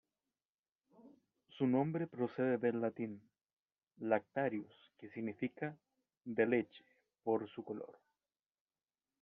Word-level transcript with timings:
Su 1.49 1.67
nombre 1.67 2.07
procede 2.07 2.57
del 2.57 2.81
latín 2.81 3.21
"lactarius", 3.99 4.73
que 4.97 5.09
significa 5.11 5.77
"de 6.25 6.47
leche", 6.47 6.83
por 7.23 7.47
su 7.47 7.63
color. 7.63 7.99